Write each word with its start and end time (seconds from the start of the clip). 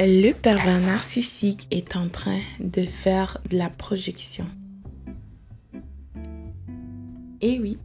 Le 0.00 0.30
pervers 0.32 0.78
narcissique 0.80 1.66
est 1.72 1.96
en 1.96 2.08
train 2.08 2.38
de 2.60 2.84
faire 2.84 3.38
de 3.50 3.58
la 3.58 3.68
projection. 3.68 4.46
Et 7.40 7.58
oui. 7.58 7.78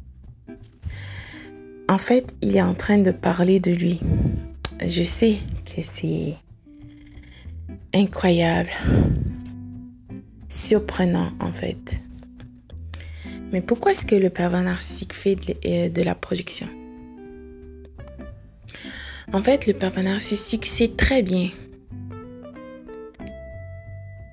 En 1.89 1.97
fait, 1.97 2.35
il 2.43 2.55
est 2.55 2.61
en 2.61 2.75
train 2.75 2.99
de 2.99 3.09
parler 3.09 3.59
de 3.59 3.71
lui. 3.71 3.99
Je 4.85 5.01
sais 5.01 5.39
que 5.65 5.81
c'est 5.81 6.35
incroyable, 7.95 8.69
surprenant 10.49 11.31
en 11.39 11.51
fait. 11.51 11.99
Mais 13.51 13.61
pourquoi 13.61 13.93
est-ce 13.93 14.05
que 14.05 14.15
le 14.15 14.29
pervers 14.29 14.61
narcissique 14.61 15.13
fait 15.13 15.35
de, 15.35 15.55
euh, 15.65 16.03
la 16.03 16.13
projection? 16.13 16.67
En 19.31 19.41
fait, 19.41 19.65
le 19.65 19.73
pervers 19.73 20.03
narcissique 20.03 20.67
sait 20.67 20.91
très 20.95 21.23
bien 21.23 21.49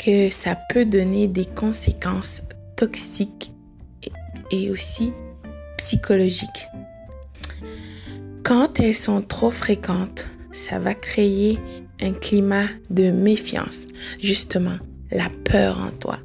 que 0.00 0.30
ça 0.30 0.56
peut 0.70 0.86
donner 0.86 1.28
des 1.28 1.44
conséquences 1.44 2.42
toxiques 2.76 3.52
et 4.50 4.70
aussi 4.70 5.12
psychologiques. 5.76 6.68
Quand 8.42 8.80
elles 8.80 8.94
sont 8.94 9.20
trop 9.20 9.50
fréquentes, 9.50 10.26
ça 10.52 10.78
va 10.78 10.94
créer 10.94 11.58
un 12.00 12.12
climat 12.12 12.64
de 12.88 13.10
méfiance, 13.10 13.88
justement, 14.20 14.78
la 15.10 15.28
peur 15.44 15.78
en 15.78 15.90
toi 15.90 16.18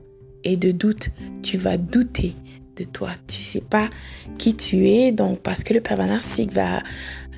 et 0.45 0.55
de 0.55 0.71
doute. 0.71 1.09
Tu 1.43 1.57
vas 1.57 1.77
douter 1.77 2.34
de 2.77 2.85
toi. 2.85 3.09
Tu 3.27 3.41
sais 3.41 3.62
pas 3.62 3.89
qui 4.37 4.55
tu 4.55 4.87
es, 4.87 5.12
donc 5.12 5.41
parce 5.41 5.65
que 5.65 5.73
le 5.73 5.81
pervers 5.81 6.07
narcissique 6.07 6.53
va 6.53 6.81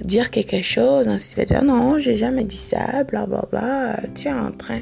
dire 0.04 0.30
quelque 0.30 0.62
chose, 0.62 1.08
ensuite 1.08 1.34
il 1.34 1.38
va 1.38 1.46
dire 1.46 1.64
non, 1.64 1.98
j'ai 1.98 2.16
jamais 2.16 2.44
dit 2.44 2.56
ça, 2.56 3.04
bla 3.06 3.26
bla 3.26 3.48
bla. 3.52 4.00
Tu 4.14 4.28
es 4.28 4.34
en 4.34 4.52
train 4.52 4.82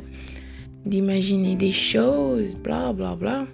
d'imaginer 0.85 1.55
des 1.55 1.71
choses, 1.71 2.55
bla 2.55 2.93
bla 2.93 3.15
bla. 3.15 3.45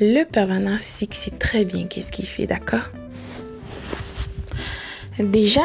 Le 0.00 0.24
pervers 0.24 0.60
narcissique 0.60 1.14
sait 1.14 1.32
très 1.32 1.64
bien 1.64 1.86
qu'est-ce 1.86 2.12
qu'il 2.12 2.26
fait, 2.26 2.46
d'accord? 2.46 2.88
Déjà, 5.18 5.64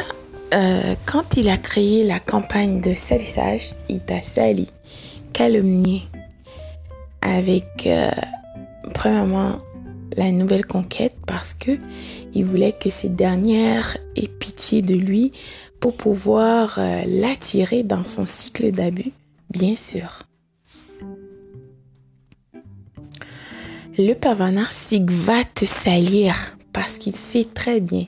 euh, 0.54 0.96
quand 1.06 1.38
il 1.38 1.50
a 1.50 1.58
créé 1.58 2.04
la 2.04 2.20
campagne 2.20 2.82
de 2.82 2.96
salissage, 2.96 3.74
il 3.90 4.00
t'a 4.00 4.24
sali, 4.24 4.70
calomnié 5.34 6.02
avec 7.22 7.86
euh, 7.86 8.10
premièrement 8.94 9.60
la 10.18 10.32
nouvelle 10.32 10.66
conquête 10.66 11.16
parce 11.28 11.54
que 11.54 11.78
il 12.34 12.46
voulait 12.46 12.72
que 12.74 12.90
cette 12.90 13.16
dernière 13.16 13.98
ait 14.16 14.28
pitié 14.28 14.82
de 14.82 14.96
lui 14.96 15.32
pouvoir 15.92 16.76
euh, 16.78 17.02
l'attirer 17.06 17.84
dans 17.84 18.04
son 18.04 18.26
cycle 18.26 18.72
d'abus, 18.72 19.12
bien 19.50 19.76
sûr. 19.76 20.24
Le 23.98 24.14
pervers 24.14 24.52
narcissique 24.52 25.12
va 25.12 25.44
te 25.44 25.66
salir 25.66 26.58
parce 26.72 26.98
qu'il 26.98 27.16
sait 27.16 27.48
très 27.54 27.80
bien 27.80 28.08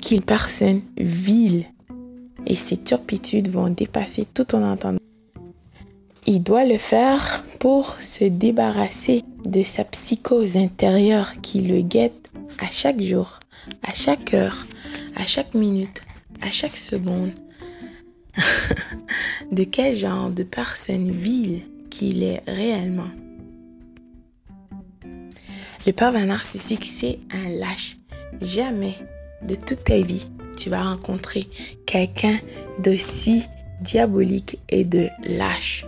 qu'il 0.00 0.20
personne 0.20 0.82
vile 0.98 1.64
et 2.46 2.56
ses 2.56 2.76
turpitudes 2.76 3.48
vont 3.48 3.70
dépasser 3.70 4.26
tout 4.34 4.44
ton 4.44 4.62
entendement. 4.62 5.00
Il 6.26 6.42
doit 6.42 6.66
le 6.66 6.76
faire 6.76 7.42
pour 7.58 7.96
se 8.00 8.24
débarrasser 8.24 9.24
de 9.46 9.62
sa 9.62 9.84
psychose 9.84 10.56
intérieure 10.56 11.40
qui 11.40 11.62
le 11.62 11.80
guette 11.80 12.30
à 12.58 12.70
chaque 12.70 13.00
jour, 13.00 13.40
à 13.82 13.94
chaque 13.94 14.34
heure, 14.34 14.66
à 15.14 15.26
chaque 15.26 15.54
minute, 15.54 16.02
à 16.42 16.50
chaque 16.50 16.76
seconde. 16.76 17.30
de 19.52 19.64
quel 19.64 19.96
genre 19.96 20.30
de 20.30 20.42
personne 20.42 21.10
vile 21.10 21.62
qu'il 21.90 22.22
est 22.22 22.42
réellement? 22.46 23.10
Le 25.86 25.92
pervers 25.92 26.26
narcissique, 26.26 26.90
c'est 26.92 27.18
un 27.30 27.50
lâche. 27.50 27.96
Jamais 28.40 28.94
de 29.42 29.54
toute 29.54 29.84
ta 29.84 30.00
vie, 30.00 30.26
tu 30.56 30.70
vas 30.70 30.82
rencontrer 30.82 31.48
quelqu'un 31.86 32.38
d'aussi 32.78 33.46
diabolique 33.82 34.58
et 34.70 34.84
de 34.84 35.08
lâche 35.24 35.86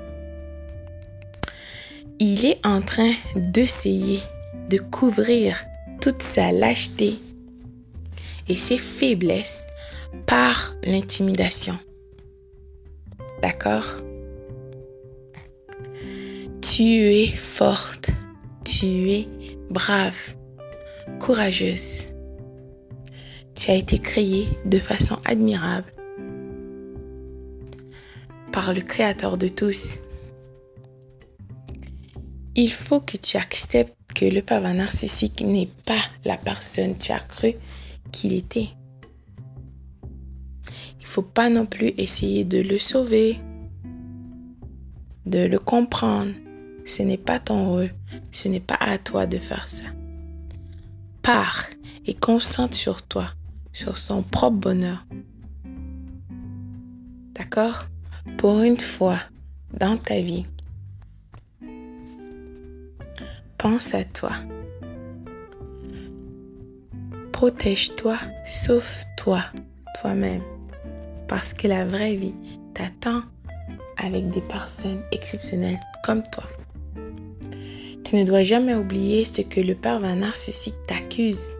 il 2.18 2.46
est 2.46 2.64
en 2.64 2.80
train 2.80 3.12
d'essayer 3.34 4.20
de 4.70 4.78
couvrir 4.78 5.64
toute 6.00 6.22
sa 6.22 6.52
lâcheté 6.52 7.18
et 8.48 8.56
ses 8.56 8.78
faiblesses 8.78 9.66
par 10.26 10.74
l'intimidation. 10.84 11.78
D'accord? 13.42 13.96
Tu 16.60 16.82
es 16.82 17.26
forte, 17.28 18.10
tu 18.64 19.10
es 19.10 19.28
brave, 19.70 20.34
courageuse. 21.20 22.04
Tu 23.54 23.70
as 23.70 23.74
été 23.74 23.98
créée 23.98 24.48
de 24.66 24.78
façon 24.78 25.18
admirable 25.24 25.90
par 28.52 28.74
le 28.74 28.80
Créateur 28.80 29.38
de 29.38 29.48
tous. 29.48 29.98
Il 32.54 32.72
faut 32.72 33.00
que 33.00 33.16
tu 33.16 33.36
acceptes 33.36 33.94
que 34.14 34.24
le 34.24 34.40
pervers 34.40 34.74
narcissique 34.74 35.42
n'est 35.42 35.68
pas 35.84 36.00
la 36.24 36.36
personne. 36.36 36.96
Tu 36.96 37.12
as 37.12 37.20
cru 37.20 37.54
qu'il 38.10 38.32
était. 38.32 38.70
Il 41.00 41.06
faut 41.06 41.22
pas 41.22 41.48
non 41.48 41.66
plus 41.66 41.92
essayer 41.96 42.44
de 42.44 42.58
le 42.58 42.78
sauver, 42.78 43.38
de 45.24 45.40
le 45.40 45.58
comprendre. 45.58 46.32
Ce 46.84 47.02
n'est 47.02 47.16
pas 47.16 47.38
ton 47.38 47.68
rôle. 47.68 47.90
Ce 48.32 48.48
n'est 48.48 48.60
pas 48.60 48.78
à 48.80 48.98
toi 48.98 49.26
de 49.26 49.38
faire 49.38 49.68
ça. 49.68 49.84
Pars 51.22 51.66
et 52.06 52.14
concentre 52.14 52.76
sur 52.76 53.02
toi, 53.02 53.26
sur 53.72 53.98
son 53.98 54.22
propre 54.22 54.56
bonheur. 54.56 55.04
D'accord? 57.34 57.86
Pour 58.38 58.60
une 58.60 58.78
fois 58.78 59.20
dans 59.72 59.96
ta 59.96 60.20
vie, 60.20 60.46
pense 63.58 63.94
à 63.94 64.04
toi. 64.04 64.32
Protège-toi, 67.36 68.16
sauve-toi 68.46 69.42
toi-même. 70.00 70.40
Parce 71.28 71.52
que 71.52 71.68
la 71.68 71.84
vraie 71.84 72.14
vie 72.14 72.34
t'attend 72.72 73.20
avec 73.98 74.30
des 74.30 74.40
personnes 74.40 75.02
exceptionnelles 75.12 75.78
comme 76.02 76.22
toi. 76.32 76.44
Tu 78.04 78.16
ne 78.16 78.24
dois 78.24 78.42
jamais 78.42 78.74
oublier 78.74 79.26
ce 79.26 79.42
que 79.42 79.60
le 79.60 79.74
pervers 79.74 80.16
narcissique 80.16 80.76
t'accuse. 80.86 81.52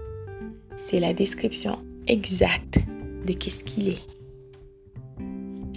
C'est 0.77 0.99
la 0.99 1.13
description 1.13 1.79
exacte 2.07 2.79
de 3.27 3.35
qu'est-ce 3.35 3.63
qu'il 3.63 3.91
est. 3.91 4.07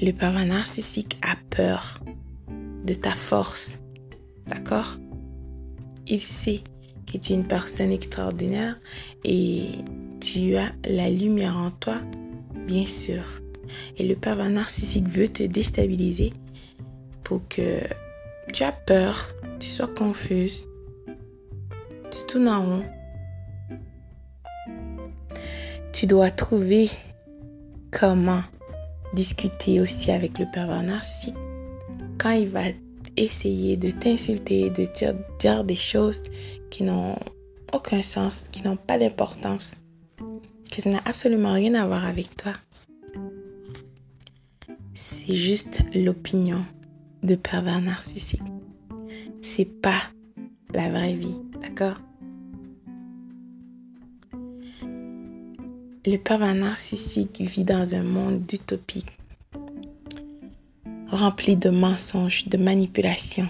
Le 0.01 0.11
pervers 0.11 0.45
narcissique 0.45 1.19
a 1.29 1.35
peur 1.49 1.99
de 2.85 2.93
ta 2.93 3.11
force. 3.11 3.79
D'accord? 4.47 4.95
Il 6.07 6.21
sait 6.21 6.61
tu 7.18 7.34
es 7.34 7.36
une 7.36 7.47
personne 7.47 7.92
extraordinaire 7.92 8.78
et 9.24 9.64
tu 10.20 10.56
as 10.58 10.72
la 10.88 11.09
lumière 11.09 11.58
en 11.58 11.72
toi, 11.72 11.96
bien 12.68 12.86
sûr. 12.86 13.24
Et 13.97 14.08
le 14.08 14.16
pervers 14.16 14.50
narcissique 14.50 15.08
veut 15.08 15.28
te 15.28 15.44
déstabiliser 15.44 16.34
pour 17.24 17.47
que 17.47 17.80
tu 18.53 18.64
aies 18.64 18.74
peur, 18.86 19.36
tu 19.59 19.68
sois 19.68 19.88
confuse, 19.88 20.68
tu 22.12 22.25
tournes 22.28 22.50
en 22.50 22.66
rond. 22.66 22.84
Tu 25.94 26.08
dois 26.08 26.32
trouver 26.32 26.90
comment 27.91 28.41
discuter 29.14 29.82
aussi 29.82 30.12
avec 30.12 30.38
le 30.40 30.46
pervers 30.52 30.84
narcissique 30.84 31.35
quand 32.17 32.32
il 32.32 32.47
va 32.47 32.64
essayer 33.19 33.77
de 33.77 33.91
t'insulter, 33.91 34.69
de 34.69 34.87
dire, 34.93 35.13
dire 35.39 35.63
des 35.63 35.75
choses 35.75 36.23
qui 36.71 36.83
n'ont 36.83 37.17
aucun 37.73 38.01
sens, 38.01 38.49
qui 38.49 38.63
n'ont 38.63 38.77
pas 38.77 38.97
d'importance, 38.97 39.83
que 40.71 40.81
ça 40.81 40.89
n'a 40.89 41.01
absolument 41.05 41.53
rien 41.53 41.75
à 41.75 41.85
voir 41.85 42.05
avec 42.05 42.35
toi. 42.37 42.53
C'est 44.93 45.35
juste 45.35 45.81
l'opinion 45.93 46.66
de 47.23 47.35
pervers 47.35 47.81
narcissique. 47.81 48.41
C'est 49.41 49.81
pas 49.81 50.01
la 50.73 50.89
vraie 50.89 51.13
vie, 51.13 51.35
d'accord? 51.61 51.99
Le 56.05 56.17
pervers 56.17 56.55
narcissique 56.55 57.41
vit 57.41 57.66
dans 57.66 57.93
un 57.93 58.03
monde 58.03 58.49
utopique 58.51 59.18
rempli 61.11 61.56
de 61.56 61.70
mensonges, 61.70 62.47
de 62.47 62.58
manipulations. 62.58 63.50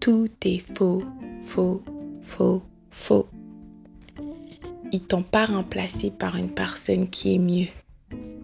Tout 0.00 0.28
est 0.44 0.62
faux, 0.76 1.02
faux, 1.42 1.82
faux, 2.22 2.62
faux. 2.90 3.28
Ils 4.92 5.02
t'ont 5.02 5.22
pas 5.22 5.44
remplacé 5.44 6.10
par 6.10 6.36
une 6.36 6.50
personne 6.50 7.08
qui 7.08 7.34
est 7.34 7.38
mieux. 7.38 7.68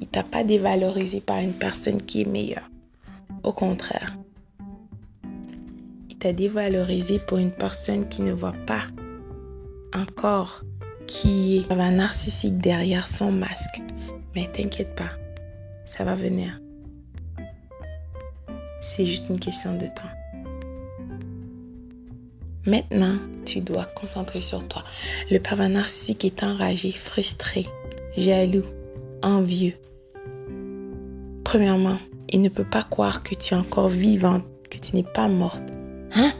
Ils 0.00 0.06
t'a 0.06 0.22
pas 0.22 0.44
dévalorisé 0.44 1.20
par 1.20 1.38
une 1.38 1.54
personne 1.54 2.02
qui 2.02 2.22
est 2.22 2.28
meilleure. 2.28 2.70
Au 3.42 3.52
contraire, 3.52 4.16
il 6.10 6.16
t'a 6.16 6.32
dévalorisé 6.32 7.18
pour 7.18 7.38
une 7.38 7.52
personne 7.52 8.08
qui 8.08 8.22
ne 8.22 8.32
voit 8.32 8.54
pas 8.66 8.82
encore 9.94 10.64
qui 11.06 11.58
est 11.58 11.72
un 11.72 11.90
narcissique 11.92 12.58
derrière 12.58 13.06
son 13.06 13.30
masque. 13.30 13.82
Mais 14.34 14.50
t'inquiète 14.52 14.94
pas, 14.94 15.10
ça 15.84 16.04
va 16.04 16.14
venir. 16.14 16.60
C'est 18.86 19.06
juste 19.06 19.30
une 19.30 19.38
question 19.38 19.72
de 19.78 19.86
temps. 19.86 20.12
Maintenant, 22.66 23.16
tu 23.46 23.62
dois 23.62 23.86
concentrer 23.86 24.42
sur 24.42 24.68
toi. 24.68 24.84
Le 25.30 25.38
pervers 25.38 25.70
narcissique 25.70 26.26
est 26.26 26.42
enragé, 26.42 26.92
frustré, 26.92 27.64
jaloux, 28.18 28.66
envieux. 29.22 29.72
Premièrement, 31.44 31.96
il 32.28 32.42
ne 32.42 32.50
peut 32.50 32.68
pas 32.70 32.82
croire 32.82 33.22
que 33.22 33.34
tu 33.34 33.54
es 33.54 33.56
encore 33.56 33.88
vivante, 33.88 34.44
que 34.70 34.76
tu 34.76 34.94
n'es 34.94 35.02
pas 35.02 35.28
morte. 35.28 35.64
Hein? 36.14 36.32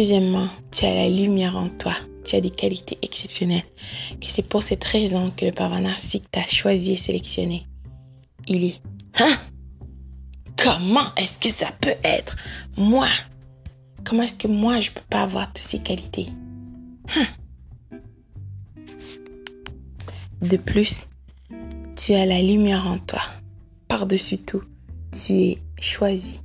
Deuxièmement, 0.00 0.48
tu 0.70 0.86
as 0.86 0.94
la 0.94 1.10
lumière 1.10 1.56
en 1.56 1.68
toi. 1.68 1.92
Tu 2.24 2.34
as 2.34 2.40
des 2.40 2.48
qualités 2.48 2.96
exceptionnelles. 3.02 3.66
Que 4.18 4.28
c'est 4.28 4.48
pour 4.48 4.62
cette 4.62 4.82
raison 4.82 5.30
que 5.30 5.44
le 5.44 5.52
pervers 5.52 5.82
narcissique 5.82 6.24
t'a 6.30 6.46
choisi 6.46 6.92
et 6.92 6.96
sélectionné. 6.96 7.66
Il 8.48 8.64
est. 8.64 8.80
Hein? 9.18 9.36
Comment 10.56 11.14
est-ce 11.18 11.38
que 11.38 11.50
ça 11.50 11.70
peut 11.82 11.92
être? 12.02 12.34
Moi? 12.78 13.08
Comment 14.02 14.22
est-ce 14.22 14.38
que 14.38 14.48
moi 14.48 14.80
je 14.80 14.90
peux 14.90 15.02
pas 15.10 15.20
avoir 15.20 15.48
toutes 15.48 15.58
ces 15.58 15.80
qualités? 15.80 16.28
Hein? 17.18 17.98
De 20.40 20.56
plus, 20.56 21.08
tu 21.94 22.14
as 22.14 22.24
la 22.24 22.40
lumière 22.40 22.86
en 22.86 22.96
toi. 22.96 23.20
Par-dessus 23.86 24.38
tout, 24.38 24.62
tu 25.12 25.34
es 25.34 25.58
choisi. 25.78 26.40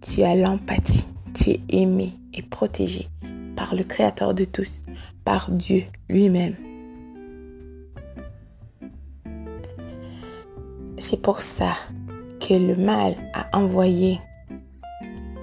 Tu 0.00 0.22
as 0.22 0.36
l'empathie. 0.36 1.02
Tu 1.34 1.50
es 1.50 1.60
aimé 1.70 2.12
protégé 2.42 3.08
par 3.56 3.74
le 3.74 3.84
Créateur 3.84 4.34
de 4.34 4.44
tous, 4.44 4.82
par 5.24 5.50
Dieu 5.50 5.82
lui-même. 6.08 6.56
C'est 10.98 11.22
pour 11.22 11.40
ça 11.40 11.72
que 12.40 12.54
le 12.54 12.76
mal 12.76 13.14
a 13.32 13.56
envoyé 13.56 14.18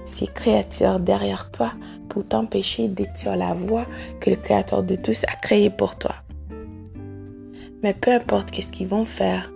ces 0.04 0.26
créatures 0.26 1.00
derrière 1.00 1.50
toi 1.50 1.72
pour 2.08 2.26
t'empêcher 2.26 2.88
d'être 2.88 3.36
la 3.36 3.54
voie 3.54 3.86
que 4.20 4.30
le 4.30 4.36
Créateur 4.36 4.82
de 4.82 4.96
tous 4.96 5.24
a 5.24 5.36
créée 5.36 5.70
pour 5.70 5.96
toi. 5.96 6.14
Mais 7.82 7.94
peu 7.94 8.12
importe 8.12 8.50
qu'est-ce 8.50 8.72
qu'ils 8.72 8.88
vont 8.88 9.04
faire, 9.04 9.52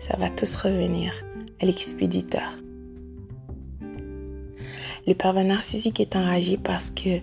ça 0.00 0.16
va 0.16 0.30
tous 0.30 0.54
revenir 0.56 1.12
à 1.60 1.66
l'expéditeur. 1.66 2.50
Le 5.06 5.14
pervers 5.14 5.44
narcissique 5.44 6.00
est 6.00 6.14
enragé 6.14 6.56
parce 6.56 6.90
que 6.90 7.20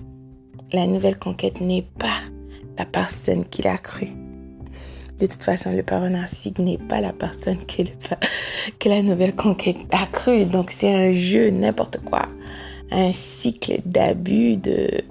la 0.73 0.85
nouvelle 0.85 1.17
conquête 1.17 1.61
n'est 1.61 1.87
pas 1.97 2.19
la 2.77 2.85
personne 2.85 3.45
qu'il 3.45 3.67
a 3.67 3.77
cru. 3.77 4.07
De 5.19 5.25
toute 5.25 5.43
façon, 5.43 5.73
le 5.73 5.83
pervers 5.83 6.09
narcissique 6.09 6.59
n'est 6.59 6.77
pas 6.77 7.01
la 7.01 7.13
personne 7.13 7.57
que, 7.65 7.83
la 8.87 9.01
nouvelle 9.01 9.35
conquête 9.35 9.77
a 9.91 10.05
cru. 10.07 10.45
Donc, 10.45 10.71
c'est 10.71 10.93
un 10.93 11.11
jeu, 11.13 11.49
n'importe 11.49 11.99
quoi. 12.03 12.27
Un 12.91 13.11
cycle 13.11 13.81
d'abus, 13.85 14.57
de 14.57 15.01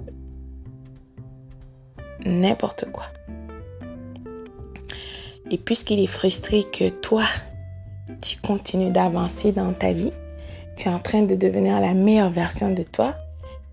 n'importe 2.25 2.85
quoi. 2.91 3.05
Et 5.51 5.57
puisqu'il 5.57 5.99
est 5.99 6.07
frustré 6.07 6.63
que 6.63 6.89
toi, 6.89 7.25
tu 8.21 8.37
continues 8.39 8.91
d'avancer 8.91 9.51
dans 9.51 9.73
ta 9.73 9.91
vie, 9.91 10.11
tu 10.79 10.87
es 10.87 10.91
en 10.91 10.99
train 10.99 11.23
de 11.23 11.35
devenir 11.35 11.81
la 11.81 11.93
meilleure 11.93 12.29
version 12.29 12.71
de 12.73 12.83
toi, 12.83 13.13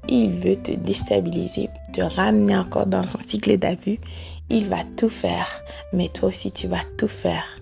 il 0.08 0.32
veut 0.32 0.56
te 0.56 0.72
déstabiliser, 0.72 1.70
te 1.92 2.00
ramener 2.00 2.56
encore 2.56 2.86
dans 2.86 3.04
son 3.04 3.20
cycle 3.20 3.56
d'abus. 3.58 4.00
Il 4.50 4.66
va 4.66 4.82
tout 4.96 5.08
faire, 5.08 5.48
mais 5.92 6.08
toi 6.08 6.30
aussi 6.30 6.50
tu 6.50 6.66
vas 6.66 6.82
tout 6.98 7.06
faire. 7.06 7.60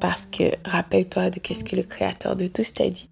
Parce 0.00 0.26
que 0.26 0.50
rappelle-toi 0.64 1.30
de 1.30 1.40
ce 1.54 1.62
que 1.62 1.76
le 1.76 1.84
Créateur 1.84 2.34
de 2.34 2.48
tous 2.48 2.74
t'a 2.74 2.88
dit. 2.88 3.08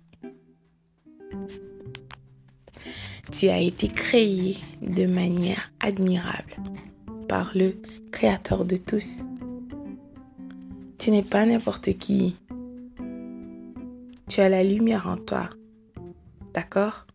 Tu 3.31 3.49
as 3.49 3.61
été 3.61 3.87
créé 3.87 4.57
de 4.83 5.07
manière 5.07 5.71
admirable 5.79 6.57
par 7.29 7.53
le 7.55 7.77
Créateur 8.11 8.65
de 8.65 8.77
tous. 8.77 9.23
Tu 10.99 11.13
n'es 11.13 11.23
pas 11.23 11.47
n'importe 11.47 11.97
qui. 11.99 12.35
Tu 14.39 14.43
as 14.43 14.49
la 14.49 14.63
lumière 14.63 15.09
en 15.09 15.17
toi. 15.17 15.51
D'accord? 16.55 17.09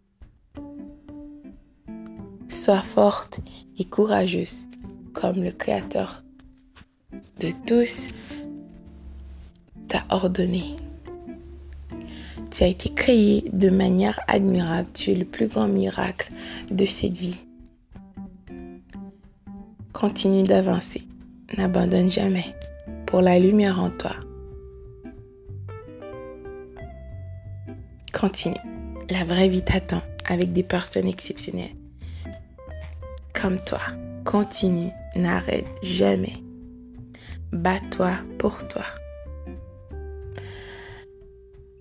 Sois 2.49 2.81
forte 2.81 3.39
et 3.79 3.85
courageuse 3.85 4.65
comme 5.13 5.41
le 5.41 5.51
Créateur 5.51 6.21
de 7.39 7.51
tous 7.65 8.09
t'a 9.87 10.03
ordonné. 10.09 10.75
Tu 12.51 12.65
as 12.65 12.67
été 12.67 12.93
créé 12.93 13.45
de 13.53 13.69
manière 13.69 14.19
admirable. 14.27 14.89
Tu 14.93 15.11
es 15.11 15.15
le 15.15 15.23
plus 15.23 15.47
grand 15.47 15.69
miracle 15.69 16.29
de 16.71 16.83
cette 16.83 17.17
vie. 17.17 17.39
Continue 19.93 20.43
d'avancer. 20.43 21.07
N'abandonne 21.57 22.11
jamais 22.11 22.53
pour 23.05 23.21
la 23.21 23.39
lumière 23.39 23.79
en 23.79 23.91
toi. 23.91 24.11
Continue. 28.23 28.55
La 29.09 29.25
vraie 29.25 29.49
vie 29.49 29.65
t'attend 29.65 30.01
avec 30.23 30.53
des 30.53 30.63
personnes 30.63 31.09
exceptionnelles 31.09 31.75
comme 33.33 33.59
toi. 33.59 33.81
Continue, 34.23 34.91
n'arrête 35.17 35.67
jamais. 35.83 36.37
Bats-toi 37.51 38.13
pour 38.39 38.65
toi. 38.69 38.85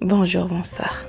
Bonjour, 0.01 0.47
bonsoir. 0.47 1.05